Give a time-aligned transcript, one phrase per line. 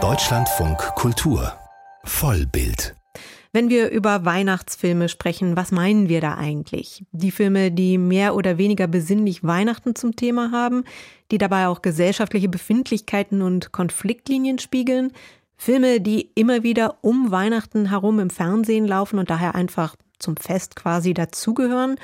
[0.00, 1.52] Deutschlandfunk Kultur
[2.04, 2.94] Vollbild
[3.52, 7.04] wenn wir über Weihnachtsfilme sprechen, was meinen wir da eigentlich?
[7.10, 10.84] Die Filme, die mehr oder weniger besinnlich Weihnachten zum Thema haben,
[11.32, 15.12] die dabei auch gesellschaftliche Befindlichkeiten und Konfliktlinien spiegeln,
[15.56, 20.76] Filme, die immer wieder um Weihnachten herum im Fernsehen laufen und daher einfach zum Fest
[20.76, 21.96] quasi dazugehören,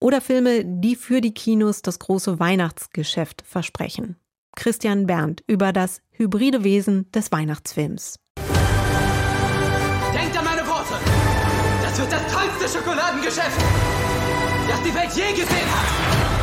[0.00, 4.16] oder Filme, die für die Kinos das große Weihnachtsgeschäft versprechen.
[4.58, 8.18] Christian Berndt über das hybride Wesen des Weihnachtsfilms.
[10.12, 10.94] Denkt an meine Worte!
[11.84, 13.60] Das wird das tollste Schokoladengeschäft,
[14.68, 16.37] das die Welt je gesehen hat!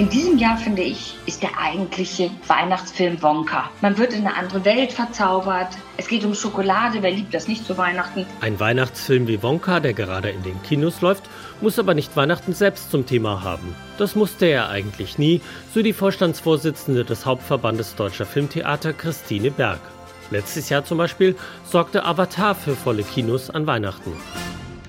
[0.00, 3.68] In diesem Jahr, finde ich, ist der eigentliche Weihnachtsfilm Wonka.
[3.82, 5.76] Man wird in eine andere Welt verzaubert.
[5.98, 7.02] Es geht um Schokolade.
[7.02, 8.24] Wer liebt das nicht zu Weihnachten?
[8.40, 11.24] Ein Weihnachtsfilm wie Wonka, der gerade in den Kinos läuft,
[11.60, 13.76] muss aber nicht Weihnachten selbst zum Thema haben.
[13.98, 15.42] Das musste er eigentlich nie,
[15.74, 19.80] so die Vorstandsvorsitzende des Hauptverbandes Deutscher Filmtheater Christine Berg.
[20.30, 24.12] Letztes Jahr zum Beispiel sorgte Avatar für volle Kinos an Weihnachten.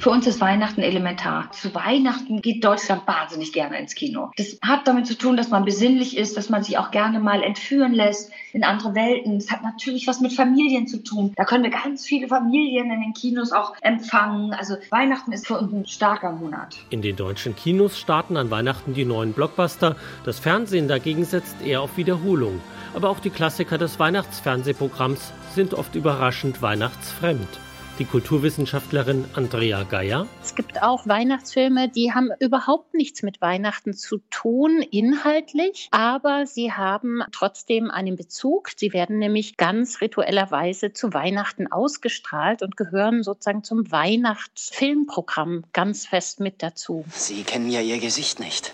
[0.01, 1.51] Für uns ist Weihnachten elementar.
[1.51, 4.31] Zu Weihnachten geht Deutschland wahnsinnig gerne ins Kino.
[4.35, 7.43] Das hat damit zu tun, dass man besinnlich ist, dass man sich auch gerne mal
[7.43, 9.37] entführen lässt in andere Welten.
[9.37, 11.33] Es hat natürlich was mit Familien zu tun.
[11.35, 14.55] Da können wir ganz viele Familien in den Kinos auch empfangen.
[14.55, 16.77] Also Weihnachten ist für uns ein starker Monat.
[16.89, 19.95] In den deutschen Kinos starten an Weihnachten die neuen Blockbuster.
[20.25, 22.59] Das Fernsehen dagegen setzt eher auf Wiederholung.
[22.95, 27.59] Aber auch die Klassiker des Weihnachtsfernsehprogramms sind oft überraschend weihnachtsfremd
[27.99, 30.27] die Kulturwissenschaftlerin Andrea Geier.
[30.41, 36.71] Es gibt auch Weihnachtsfilme, die haben überhaupt nichts mit Weihnachten zu tun, inhaltlich, aber sie
[36.71, 38.69] haben trotzdem einen Bezug.
[38.75, 46.39] Sie werden nämlich ganz rituellerweise zu Weihnachten ausgestrahlt und gehören sozusagen zum Weihnachtsfilmprogramm ganz fest
[46.39, 47.05] mit dazu.
[47.13, 48.73] Sie kennen ja Ihr Gesicht nicht.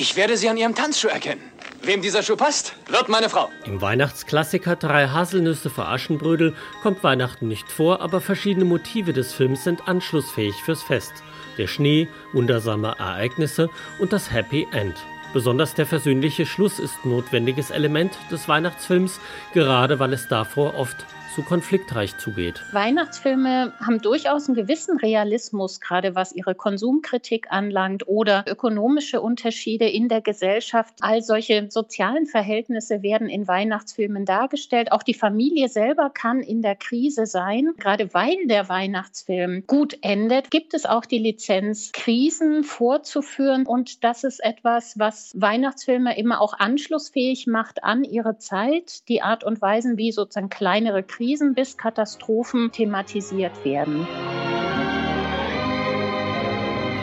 [0.00, 1.42] Ich werde Sie an Ihrem Tanzschuh erkennen.
[1.82, 3.50] Wem dieser Schuh passt, wird meine Frau.
[3.64, 6.54] Im Weihnachtsklassiker Drei Haselnüsse für Aschenbrödel
[6.84, 11.12] kommt Weihnachten nicht vor, aber verschiedene Motive des Films sind anschlussfähig fürs Fest.
[11.56, 14.94] Der Schnee, wundersame Ereignisse und das Happy End.
[15.32, 19.18] Besonders der versöhnliche Schluss ist notwendiges Element des Weihnachtsfilms,
[19.52, 22.62] gerade weil es davor oft zu konfliktreich zugeht.
[22.72, 30.08] Weihnachtsfilme haben durchaus einen gewissen Realismus, gerade was ihre Konsumkritik anlangt oder ökonomische Unterschiede in
[30.08, 30.94] der Gesellschaft.
[31.00, 34.92] All solche sozialen Verhältnisse werden in Weihnachtsfilmen dargestellt.
[34.92, 37.72] Auch die Familie selber kann in der Krise sein.
[37.76, 43.66] Gerade weil der Weihnachtsfilm gut endet, gibt es auch die Lizenz, Krisen vorzuführen.
[43.66, 49.08] Und das ist etwas, was Weihnachtsfilme immer auch anschlussfähig macht an ihre Zeit.
[49.08, 54.06] Die Art und Weisen, wie sozusagen kleinere Krisen Krisen bis Katastrophen thematisiert werden.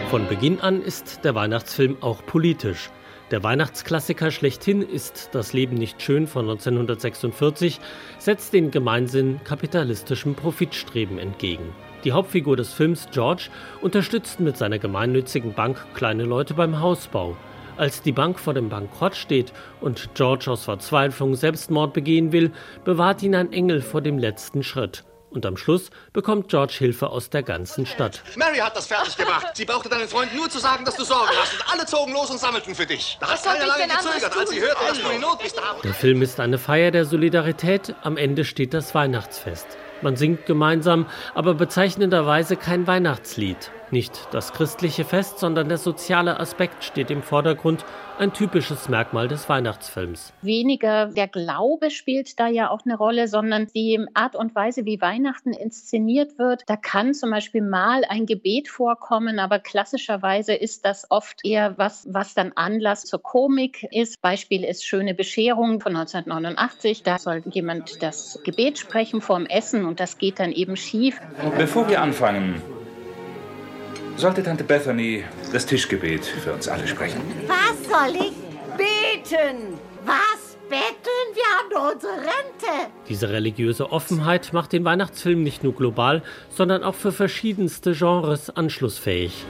[0.10, 2.92] Von Beginn an ist der Weihnachtsfilm auch politisch.
[3.32, 7.82] Der Weihnachtsklassiker schlechthin ist Das Leben nicht schön von 1946,
[8.18, 11.76] setzt den Gemeinsinn kapitalistischem Profitstreben entgegen.
[12.06, 13.50] Die Hauptfigur des Films, George,
[13.82, 17.36] unterstützt mit seiner gemeinnützigen Bank kleine Leute beim Hausbau.
[17.78, 22.52] Als die Bank vor dem Bankrott steht und George aus Verzweiflung Selbstmord begehen will,
[22.86, 25.04] bewahrt ihn ein Engel vor dem letzten Schritt.
[25.30, 28.24] Und am Schluss bekommt George Hilfe aus der ganzen Stadt.
[28.38, 29.48] Mary hat das fertig gemacht.
[29.54, 31.54] Sie brauchte deinen Freunden nur zu sagen, dass du Sorgen hast.
[31.56, 33.18] Und alle zogen los und sammelten für dich.
[33.20, 35.62] Da hat keiner lange gezögert, als sie hörte, dass du in Not bist.
[35.84, 37.94] Der Film ist eine Feier der Solidarität.
[38.04, 39.68] Am Ende steht das Weihnachtsfest.
[40.02, 43.72] Man singt gemeinsam, aber bezeichnenderweise kein Weihnachtslied.
[43.96, 47.86] Nicht das christliche Fest, sondern der soziale Aspekt steht im Vordergrund,
[48.20, 50.34] ein typisches Merkmal des Weihnachtsfilms.
[50.42, 55.00] Weniger der Glaube spielt da ja auch eine Rolle, sondern die Art und Weise, wie
[55.00, 56.64] Weihnachten inszeniert wird.
[56.68, 62.06] Da kann zum Beispiel mal ein Gebet vorkommen, aber klassischerweise ist das oft eher was,
[62.12, 64.22] was dann Anlass zur Komik ist.
[64.22, 67.04] Beispiel ist Schöne Bescherung von 1989.
[67.04, 71.22] Da soll jemand das Gebet sprechen vorm Essen und das geht dann eben schief.
[71.58, 72.62] Bevor wir anfangen,
[74.18, 77.22] sollte Tante Bethany das Tischgebet für uns alle sprechen.
[77.48, 78.34] Was soll ich
[78.78, 79.78] beten?
[80.06, 81.30] Was betteln?
[81.34, 82.92] Wir haben doch unsere Rente.
[83.10, 89.46] Diese religiöse Offenheit macht den Weihnachtsfilm nicht nur global, sondern auch für verschiedenste Genres anschlussfähig.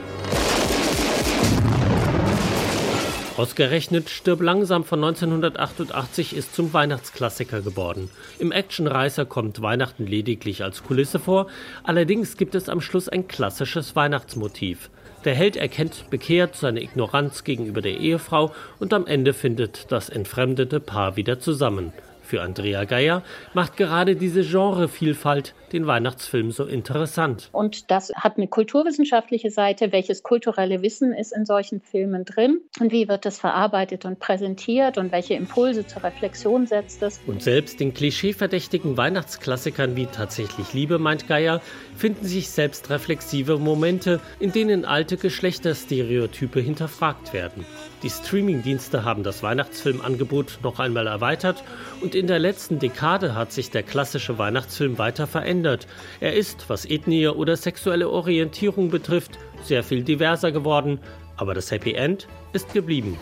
[3.36, 8.08] Ausgerechnet Stirb langsam von 1988 ist zum Weihnachtsklassiker geworden.
[8.38, 11.48] Im Actionreißer kommt Weihnachten lediglich als Kulisse vor,
[11.84, 14.88] allerdings gibt es am Schluss ein klassisches Weihnachtsmotiv.
[15.26, 20.80] Der Held erkennt bekehrt seine Ignoranz gegenüber der Ehefrau und am Ende findet das entfremdete
[20.80, 21.92] Paar wieder zusammen.
[22.22, 23.22] Für Andrea Geier
[23.52, 27.50] macht gerade diese Genrevielfalt den Weihnachtsfilm so interessant.
[27.52, 29.92] Und das hat eine kulturwissenschaftliche Seite.
[29.92, 32.60] Welches kulturelle Wissen ist in solchen Filmen drin?
[32.80, 34.96] Und wie wird das verarbeitet und präsentiert?
[34.96, 37.20] Und welche Impulse zur Reflexion setzt es?
[37.26, 41.60] Und selbst in klischeeverdächtigen Weihnachtsklassikern wie Tatsächlich Liebe, meint Geier,
[41.94, 47.66] finden sich selbst reflexive Momente, in denen alte Geschlechterstereotype hinterfragt werden.
[48.02, 51.64] Die Streamingdienste haben das Weihnachtsfilmangebot noch einmal erweitert
[52.00, 55.26] und in der letzten Dekade hat sich der klassische Weihnachtsfilm weiter
[55.66, 55.86] verändert.
[56.20, 61.00] Er ist, was Ethnie oder sexuelle Orientierung betrifft, sehr viel diverser geworden,
[61.36, 63.18] aber das Happy End ist geblieben.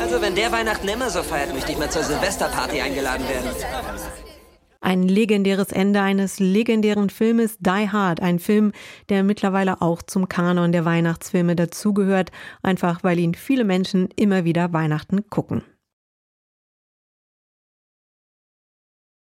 [0.00, 3.50] Also wenn der Weihnachten immer so feiert, möchte ich mal zur Silvesterparty eingeladen werden.
[4.82, 8.72] Ein legendäres Ende eines legendären Filmes Die Hard, ein Film,
[9.10, 12.30] der mittlerweile auch zum Kanon der Weihnachtsfilme dazugehört,
[12.62, 15.62] einfach weil ihn viele Menschen immer wieder Weihnachten gucken.